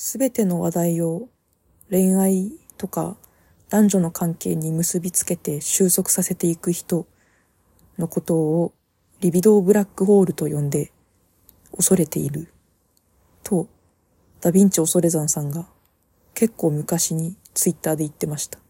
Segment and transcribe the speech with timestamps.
[0.00, 1.28] すべての話題を
[1.90, 3.16] 恋愛とか
[3.68, 7.08] 男女の関係に結びつけて収束させていく人
[7.98, 8.72] のことを
[9.18, 10.92] リビドーブラックホールと呼んで
[11.76, 12.46] 恐れている
[13.42, 13.66] と
[14.40, 15.66] ダヴィンチ恐山さんが
[16.32, 18.60] 結構昔にツイッターで言ってました。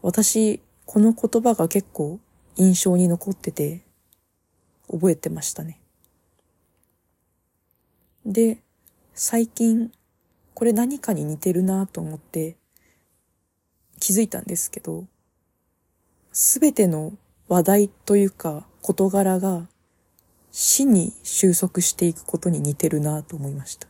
[0.00, 2.20] 私、この言葉が結構
[2.54, 3.82] 印象に残ってて
[4.88, 5.80] 覚えてましたね。
[8.24, 8.58] で、
[9.16, 9.92] 最近
[10.54, 12.56] これ何かに似てるなと思って
[14.00, 15.04] 気づいたんですけど、
[16.32, 17.12] すべての
[17.46, 19.68] 話題というか事柄が
[20.50, 23.86] 死に収束していくことに似てるなと思いました。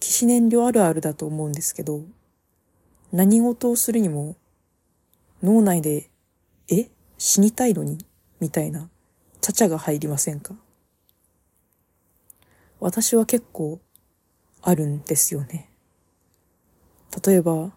[0.00, 2.02] 騎士燃料あるあるだと思うんですけど、
[3.12, 4.34] 何事をするにも
[5.44, 6.10] 脳内で、
[6.68, 6.88] え
[7.18, 7.98] 死にたいのに
[8.40, 8.88] みたいな、
[9.40, 10.54] ちゃちゃが入りませんか？
[12.80, 13.78] 私は結構
[14.62, 15.70] あるんですよね。
[17.24, 17.72] 例えば、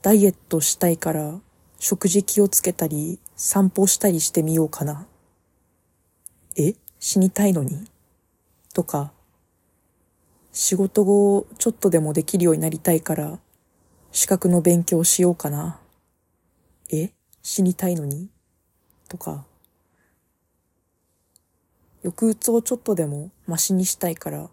[0.00, 1.38] ダイエットしたいから
[1.78, 5.06] 食事気をつけたり散歩したりしてみようかな。
[6.56, 7.84] え死にたいのに？
[8.72, 9.12] とか、
[10.52, 13.38] 仕事後ちょっとでもできるようになりたいから
[14.10, 15.80] 資格の勉強しようかな。
[16.90, 17.10] え
[17.42, 18.30] 死にたいのに？
[19.08, 19.44] とか、
[22.02, 24.48] 抑うつをちょっとでもマシにしたいから、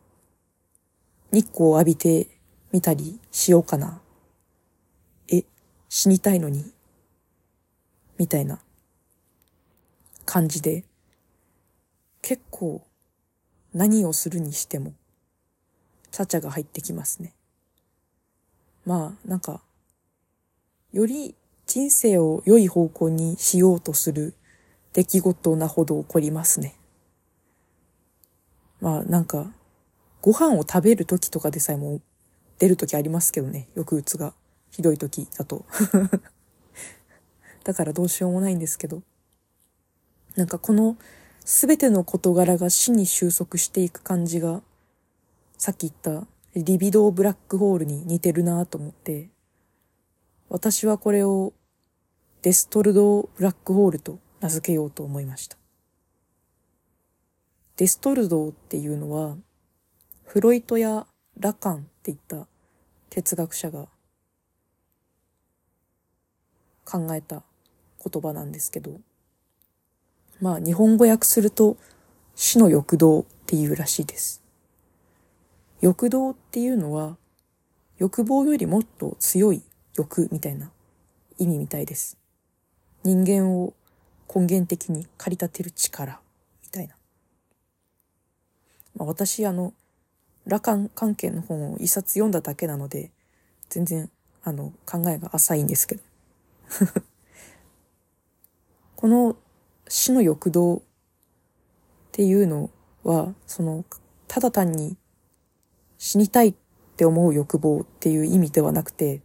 [1.32, 2.28] 日光を浴びて
[2.72, 4.02] みたりしようかな。
[5.32, 5.44] え、
[5.90, 6.72] 死にたいのに？
[8.18, 8.60] みたいな
[10.26, 10.84] 感じで、
[12.22, 12.82] 結構
[13.74, 14.94] 何をするにしても、
[16.12, 17.34] ちゃちゃが入ってきますね。
[18.86, 19.62] まあ、なんか、
[20.94, 24.34] より人生を良い方向にしようとする
[24.94, 26.77] 出来事なほど起こりますね。
[28.82, 29.52] まあなんか、
[30.22, 32.02] ご飯を食べる時とかでさえも
[32.60, 34.34] 出る時ありますけどね、抑うつが。
[34.72, 35.66] ひどい時だと。
[37.64, 39.02] だからどうしようもないんですけど。
[40.36, 40.98] なんかこの
[41.46, 44.62] 全ての事柄が死に収束していく感じが、
[45.58, 49.30] さっき言ったリビドーブラックホールに似てるなと思って、
[50.50, 51.54] 私はこれを
[52.42, 55.57] デストルドーブラックホールと名付けようと思いました。
[57.78, 59.38] デストルドーっていうのは、
[60.26, 61.06] フロイトや
[61.40, 62.48] ラカンっていった
[63.12, 63.88] 哲学者が
[66.86, 67.44] 考えた
[68.04, 69.00] 言葉なんですけど、
[70.42, 71.78] まあ日本語訳すると
[72.34, 74.42] 死の欲動っていうらしいです。
[75.80, 77.16] 欲動っていうのは
[78.00, 79.62] 欲望よりもっと強い
[79.96, 80.72] 欲みたいな
[81.38, 82.18] 意味みたいです。
[83.04, 83.76] 人間を
[84.34, 86.20] 根源的に駆り立てる力。
[88.98, 89.74] まあ、私、あの、
[90.46, 93.12] 羅漢関係の本を一冊読んだだけなので、
[93.70, 94.10] 全然、
[94.44, 96.02] あの、考えが浅いんですけど。
[98.96, 99.36] この
[99.88, 100.82] 死の欲動っ
[102.12, 102.72] ていうの
[103.04, 103.86] は、その、
[104.28, 104.98] ただ単に
[106.00, 106.56] 死にたいっ
[106.96, 109.22] て思う欲望っていう意味ではなくて、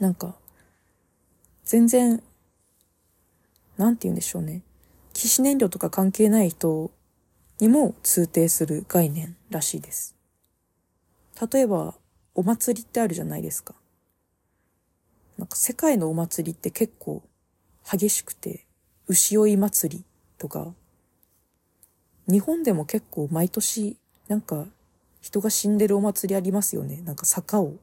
[0.00, 0.34] なんか、
[1.64, 2.22] 全然、
[3.76, 4.62] なんて言うんでしょうね。
[5.12, 6.90] 起死燃料とか関係ない人
[7.60, 10.16] にも通底する概念らしいです。
[11.52, 11.94] 例えば、
[12.34, 13.74] お祭りってあるじゃないですか。
[15.38, 17.22] なんか世界のお祭りって結構
[17.90, 18.66] 激しくて、
[19.06, 20.04] 牛追い祭り
[20.38, 20.74] とか、
[22.28, 23.96] 日本でも結構毎年
[24.28, 24.66] なんか
[25.20, 27.00] 人が死んでるお祭りありますよね。
[27.04, 27.74] なんか坂を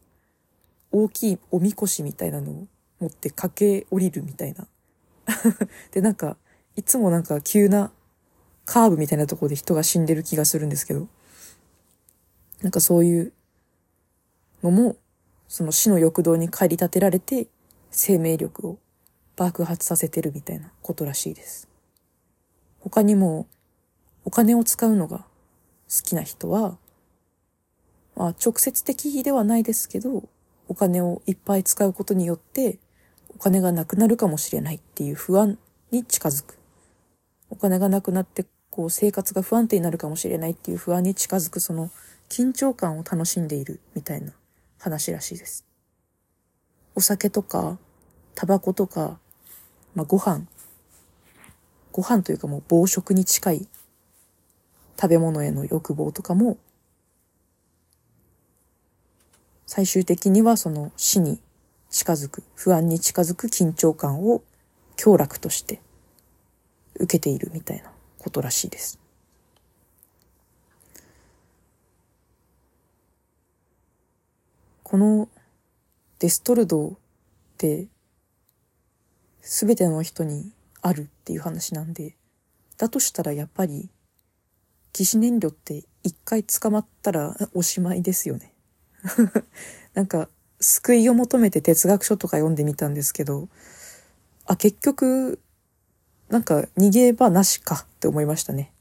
[0.91, 2.67] 大きいおみこしみたいなのを
[2.99, 4.67] 持って駆け降りるみたいな。
[5.91, 6.37] で、なんか、
[6.75, 7.91] いつもなんか急な
[8.65, 11.07] カーブみたいなところで人が死んでる気がするんですけど、
[12.61, 13.33] なんかそういう
[14.63, 14.95] のも、
[15.47, 17.47] その死の欲動に駆り立てられて
[17.89, 18.77] 生命力を
[19.35, 21.67] 爆発させてるみたいなことらしいです。
[22.79, 23.47] 他にも、
[24.23, 25.19] お金を使うのが
[25.89, 26.77] 好きな人は、
[28.15, 30.29] まあ直接的ではないですけど、
[30.67, 32.77] お金をいっぱい使うことによって、
[33.35, 35.57] お金がなくなるかもしれないっていう不安
[35.89, 36.57] に近づく。
[37.49, 41.91] お金がなくなってこう生活が不安定になるかもしれないっていう不安に近づくその
[42.29, 44.31] 緊張感を楽しんでいるみたいな
[44.79, 45.65] 話らしいです。
[46.95, 47.77] お酒とか、
[48.33, 49.19] タバコとか、
[49.93, 50.47] まあ、ご飯。
[51.91, 53.67] ご飯というかもう暴食に近い
[54.99, 56.57] 食べ物への欲望とかも、
[59.65, 61.41] 最終的にはその死に
[61.89, 64.41] 近づく、不安に近づく緊張感を
[64.95, 65.81] 強楽として
[66.95, 67.91] 受けているみたいな
[68.21, 68.99] ことらしいです。
[74.83, 75.27] この
[76.19, 76.93] デストルドっ
[77.57, 77.87] て
[79.41, 80.51] 全ての人に
[80.81, 82.15] あるっていう話なんで、
[82.77, 83.89] だとしたらやっぱり
[84.93, 88.53] 疑似燃料って一回捕まったらおしまいですよね。
[89.95, 90.29] なんか
[90.59, 93.49] 救いを求めて哲学書とか読んでみたんですけど、
[94.45, 95.39] あ、結局
[96.31, 98.71] なんか逃げ場なしかって思いましたね。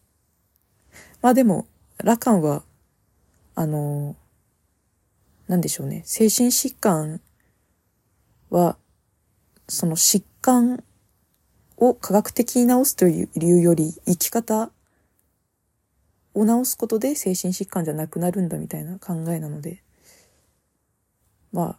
[1.21, 1.67] まあでも、
[1.99, 2.63] ラカンは、
[3.57, 4.17] あの、
[5.49, 6.03] なんでしょうね。
[6.07, 7.21] 精神疾患
[8.51, 8.77] は、
[9.69, 10.85] その疾患
[11.77, 14.71] を科学的に治すという理由より、生き方
[16.35, 19.83] を治すことで精神疾患じゃなくなるんだみたいな考えなので、
[21.53, 21.79] ま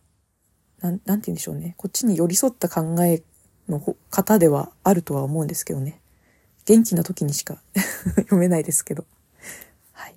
[0.82, 1.76] あ、なん、なんて言うんでしょうね。
[1.78, 3.24] こっちに寄り添った考え
[3.72, 6.00] の方ではあるとは思うんですけどね。
[6.66, 7.62] 元気な時にしか
[8.16, 9.06] 読めないですけど。
[9.94, 10.16] はい。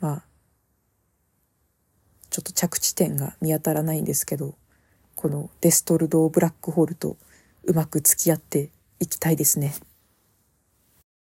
[0.00, 0.24] まあ、
[2.30, 4.56] ちょっと着地点が見当たらないんですけど、
[5.14, 7.16] このデストルドー・ブラックホールと
[7.62, 9.74] うまく付き合っていきたいですね。